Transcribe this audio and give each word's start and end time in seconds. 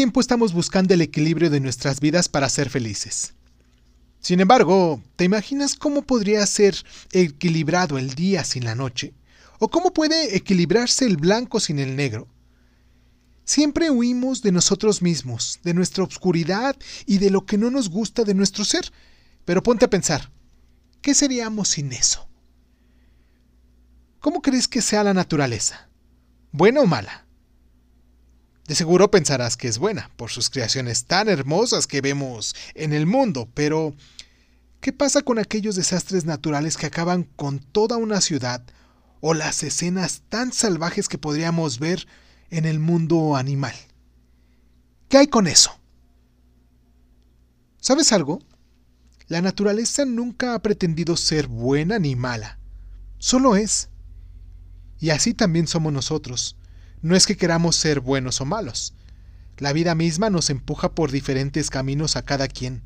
tiempo 0.00 0.22
estamos 0.22 0.54
buscando 0.54 0.94
el 0.94 1.02
equilibrio 1.02 1.50
de 1.50 1.60
nuestras 1.60 2.00
vidas 2.00 2.26
para 2.26 2.48
ser 2.48 2.70
felices. 2.70 3.34
Sin 4.18 4.40
embargo, 4.40 5.02
¿te 5.16 5.24
imaginas 5.24 5.74
cómo 5.74 6.00
podría 6.00 6.46
ser 6.46 6.74
equilibrado 7.12 7.98
el 7.98 8.14
día 8.14 8.42
sin 8.44 8.64
la 8.64 8.74
noche? 8.74 9.12
¿O 9.58 9.68
cómo 9.68 9.92
puede 9.92 10.34
equilibrarse 10.34 11.04
el 11.04 11.18
blanco 11.18 11.60
sin 11.60 11.78
el 11.78 11.96
negro? 11.96 12.28
Siempre 13.44 13.90
huimos 13.90 14.40
de 14.40 14.52
nosotros 14.52 15.02
mismos, 15.02 15.60
de 15.64 15.74
nuestra 15.74 16.02
obscuridad 16.02 16.76
y 17.04 17.18
de 17.18 17.28
lo 17.28 17.44
que 17.44 17.58
no 17.58 17.70
nos 17.70 17.90
gusta 17.90 18.24
de 18.24 18.32
nuestro 18.32 18.64
ser. 18.64 18.90
Pero 19.44 19.62
ponte 19.62 19.84
a 19.84 19.90
pensar, 19.90 20.32
¿qué 21.02 21.14
seríamos 21.14 21.68
sin 21.68 21.92
eso? 21.92 22.26
¿Cómo 24.18 24.40
crees 24.40 24.66
que 24.66 24.80
sea 24.80 25.04
la 25.04 25.12
naturaleza? 25.12 25.90
¿Buena 26.52 26.80
o 26.80 26.86
mala? 26.86 27.26
De 28.70 28.76
seguro 28.76 29.10
pensarás 29.10 29.56
que 29.56 29.66
es 29.66 29.78
buena, 29.78 30.12
por 30.16 30.30
sus 30.30 30.48
creaciones 30.48 31.04
tan 31.06 31.28
hermosas 31.28 31.88
que 31.88 32.00
vemos 32.00 32.54
en 32.76 32.92
el 32.92 33.04
mundo, 33.04 33.48
pero 33.52 33.96
¿qué 34.80 34.92
pasa 34.92 35.22
con 35.22 35.40
aquellos 35.40 35.74
desastres 35.74 36.24
naturales 36.24 36.76
que 36.76 36.86
acaban 36.86 37.24
con 37.24 37.58
toda 37.58 37.96
una 37.96 38.20
ciudad 38.20 38.62
o 39.20 39.34
las 39.34 39.64
escenas 39.64 40.22
tan 40.28 40.52
salvajes 40.52 41.08
que 41.08 41.18
podríamos 41.18 41.80
ver 41.80 42.06
en 42.50 42.64
el 42.64 42.78
mundo 42.78 43.34
animal? 43.34 43.74
¿Qué 45.08 45.18
hay 45.18 45.26
con 45.26 45.48
eso? 45.48 45.72
¿Sabes 47.80 48.12
algo? 48.12 48.38
La 49.26 49.42
naturaleza 49.42 50.04
nunca 50.04 50.54
ha 50.54 50.62
pretendido 50.62 51.16
ser 51.16 51.48
buena 51.48 51.98
ni 51.98 52.14
mala, 52.14 52.60
solo 53.18 53.56
es. 53.56 53.88
Y 55.00 55.10
así 55.10 55.34
también 55.34 55.66
somos 55.66 55.92
nosotros. 55.92 56.54
No 57.02 57.16
es 57.16 57.26
que 57.26 57.36
queramos 57.36 57.76
ser 57.76 58.00
buenos 58.00 58.40
o 58.40 58.44
malos. 58.44 58.94
La 59.56 59.72
vida 59.72 59.94
misma 59.94 60.30
nos 60.30 60.50
empuja 60.50 60.94
por 60.94 61.10
diferentes 61.10 61.70
caminos 61.70 62.16
a 62.16 62.22
cada 62.22 62.48
quien, 62.48 62.82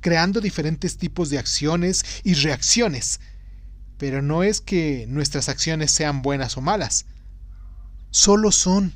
creando 0.00 0.40
diferentes 0.40 0.96
tipos 0.96 1.30
de 1.30 1.38
acciones 1.38 2.04
y 2.24 2.34
reacciones. 2.34 3.20
Pero 3.98 4.22
no 4.22 4.42
es 4.42 4.60
que 4.60 5.06
nuestras 5.08 5.48
acciones 5.48 5.90
sean 5.90 6.22
buenas 6.22 6.56
o 6.56 6.60
malas. 6.60 7.06
Solo 8.10 8.52
son. 8.52 8.94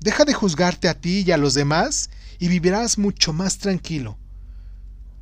Deja 0.00 0.24
de 0.24 0.34
juzgarte 0.34 0.88
a 0.88 1.00
ti 1.00 1.24
y 1.26 1.30
a 1.30 1.36
los 1.36 1.54
demás 1.54 2.10
y 2.38 2.48
vivirás 2.48 2.98
mucho 2.98 3.32
más 3.32 3.58
tranquilo. 3.58 4.18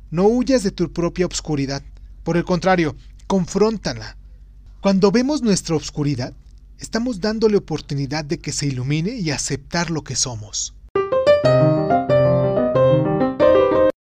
No 0.09 0.23
huyas 0.23 0.63
de 0.63 0.71
tu 0.71 0.91
propia 0.91 1.25
obscuridad. 1.25 1.83
Por 2.23 2.35
el 2.35 2.45
contrario, 2.45 2.95
confróntala. 3.27 4.17
Cuando 4.81 5.11
vemos 5.11 5.41
nuestra 5.41 5.75
obscuridad, 5.75 6.33
estamos 6.81 7.21
dándole 7.21 7.57
oportunidad 7.57 8.25
de 8.25 8.39
que 8.39 8.51
se 8.51 8.65
ilumine 8.65 9.11
y 9.11 9.29
aceptar 9.29 9.91
lo 9.91 10.03
que 10.03 10.15
somos. 10.15 10.73